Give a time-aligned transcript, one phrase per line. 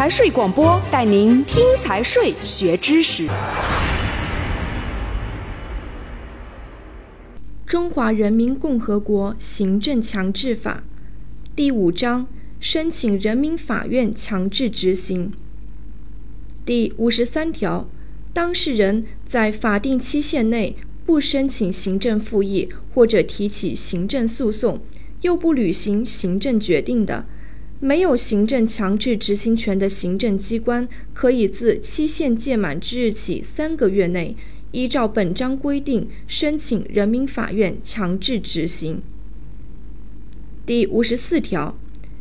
[0.00, 3.28] 财税广播带您听财税学知识。
[7.66, 10.84] 中华人民共和国行政强制法
[11.54, 12.26] 第五章
[12.58, 15.30] 申请人民法院强制执行
[16.64, 17.86] 第五十三条，
[18.32, 24.80] 当事人在法定期限内不申请行政复议或者提起行政诉讼，
[25.20, 27.26] 又不履行行政决定的。
[27.82, 34.36] 没有行政强制执行权的行政机关，可以自期限届满之日起三个月内，
[34.72, 39.00] 依照本章规定申请人民法院强制执行。
[40.66, 41.74] 第五十四条，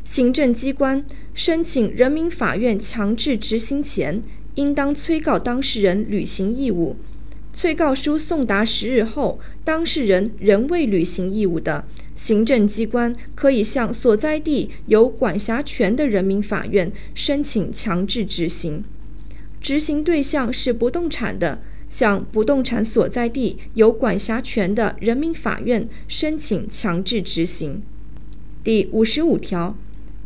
[0.06, 4.24] 行政机关申请人民法院强制执行前，
[4.56, 6.96] 应当催告当事人履行义务。
[7.52, 11.86] 催告书送达十日后，当事人仍未履行义务的，
[12.16, 18.84] 行政机关可以向所在地有管辖权的人民法院申请强制执行。
[19.60, 27.82] 执行对象是不动产的，向不动产所在地有管辖权的人民法院申请强制执行。
[28.64, 29.76] 第五十五条，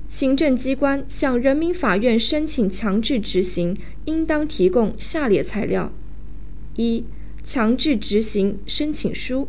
[0.08, 3.76] 行政机关向人民法院申请强制执行，
[4.06, 5.92] 应当提供下列材料。
[6.76, 7.06] 一、
[7.44, 9.48] 强制执行申请书；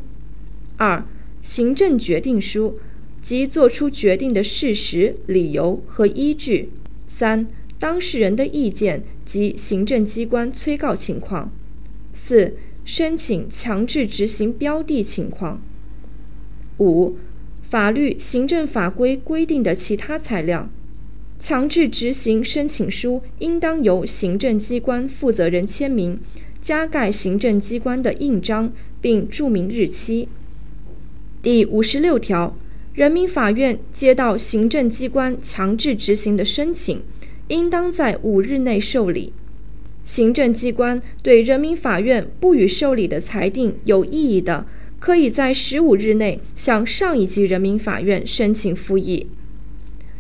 [0.77, 1.07] 二、
[1.41, 2.79] 行政决定书
[3.23, 6.71] 及作出决定的事实、理由和依据；
[7.07, 7.47] 三、
[7.79, 11.51] 当事人的意见及行政机关催告情况；
[12.13, 15.61] 四、申请强制执行标的情况；
[16.79, 17.17] 五、
[17.63, 20.69] 法律、行政法规规定的其他材料。
[21.39, 26.19] 强制执行申请书应当由行政机关负责人签名。
[26.65, 30.31] 加盖行政机关的印章，并注明日期。
[31.43, 32.57] 第五十六条，
[32.95, 37.03] 人民法院接到行政机关强制执行的申请，
[37.49, 39.35] 应当在五日内受理。
[40.05, 44.65] 行政机关对人民法院不予受理的裁定有异议的，
[44.99, 49.27] 可以在十五日内向上一级人民法院申请复议。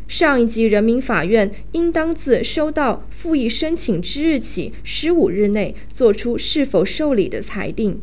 [0.06, 8.00] 上一级人民法院应当自收到复议申请之日起十五日内作出是否受理的裁定。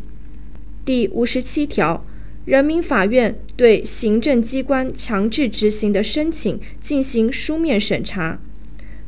[0.83, 2.03] 第五十七条，
[2.45, 8.41] 人民法院对行政机关强制执行的申请进行书面审查，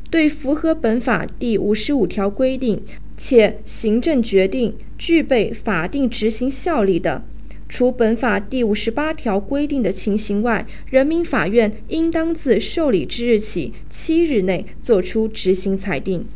[0.08, 2.80] 对符合本法第五十五条规定
[3.16, 7.24] 且行政决定具备法定执行效力的。
[7.68, 16.26] 除本法第五十八条规定的情形外，人民法院应当自受理之日起七日内作出执行裁定。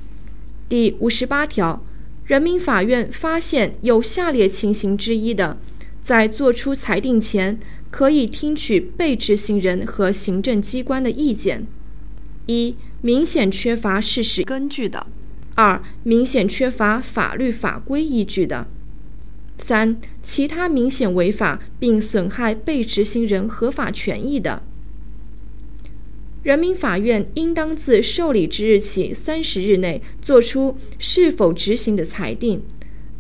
[0.69, 1.85] 第五十八条，
[2.27, 5.59] 人民法院发现有下列情形之一的，
[6.03, 7.59] 在作出裁定前，
[7.91, 11.67] 可以听取被执行人和行政机关的意见：
[12.47, 15.07] 一、明显缺乏事实根据的；
[15.55, 18.67] 二、明显缺乏法律法规依据的。
[19.59, 24.63] 三、其他明显违法并损害被执行人合法权益的，
[26.43, 32.63] 人民法院应当自受理之日起三十日内作出是否执行的裁定。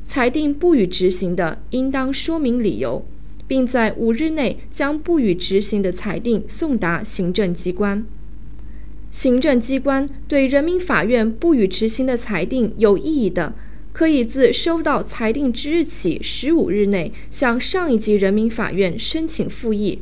[0.04, 3.04] 裁定不予执行的，应当说明理由，
[3.46, 8.06] 并在五日内将不予执行的裁定送达行政机关。
[9.10, 13.54] 行政机关对人民法院不予执行的裁定有异议的，
[13.98, 19.98] 可以自收到裁定之日起十五日内向上一级人民法院申请复议。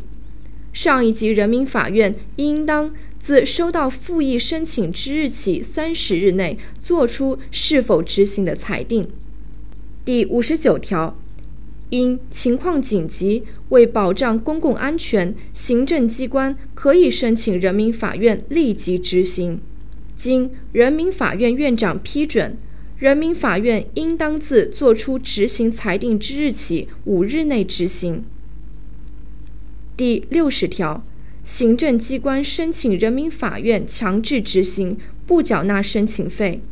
[0.70, 9.08] 上一级人民法院应当自收到复议申请之日起三十日内作出是否执行的裁定。
[10.04, 11.18] 第五十九条，
[11.88, 19.58] 因情况紧急，为保障公共安全，行政机关可以申请人民法院立即执行，
[20.14, 22.58] 经人民法院院长批准。
[22.98, 28.24] 人民法院应当自作出执行裁定之日起五日内执行。
[29.94, 31.04] 第六十条，
[31.44, 34.96] 行政机关申请人民法院强制执行，
[35.26, 36.62] 不缴纳申请费，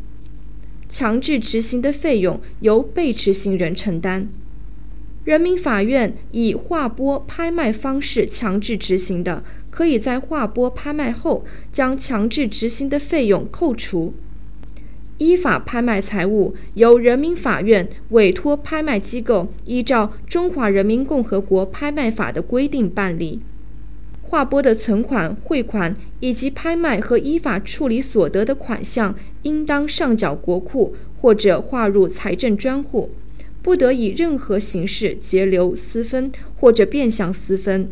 [0.89, 4.27] 强制执行的费用由被执行人承担。
[5.25, 14.15] 人民法院以划拨、拍卖方式强制执行的，可以在划拨、拍卖后将强制执行的费用扣除。
[15.19, 23.41] 依法拍卖财物，由人民法院委托拍卖机构依照《中华人民共和国拍卖法》的规定办理。
[24.23, 33.11] 划拨的存款、汇款以及拍卖和依法处理所得的款项，应当上缴国库或者划入财政专户，
[33.63, 37.89] 不得以任何形式截留、私分或者变相私分。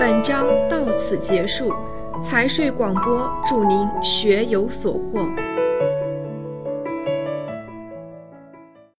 [0.00, 1.70] 本章到此结束。
[2.22, 5.26] 财税广播，祝您学有所获。